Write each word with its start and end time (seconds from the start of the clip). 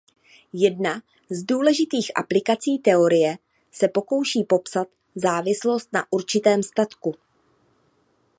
Jedna 0.53 1.01
z 1.29 1.43
důležitých 1.43 2.11
aplikací 2.15 2.77
teorie 2.79 3.37
se 3.71 3.87
pokouší 3.87 4.43
popsat 4.43 4.87
závislost 5.15 5.93
na 5.93 6.05
určitém 6.11 6.63
statku. 6.63 7.15